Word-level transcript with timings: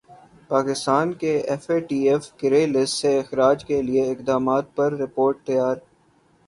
پاکستان 0.49 1.11
کے 1.21 1.33
F 1.49 1.69
A 1.71 1.79
T 1.87 1.99
F 2.09 2.23
grey 2.43 2.65
list 2.67 2.95
سے 3.01 3.11
اخراج 3.19 3.65
کیلئے 3.65 4.09
اقدامات 4.11 4.75
پر 4.75 4.89
رپورٹ 5.01 5.45
تیار 5.47 5.75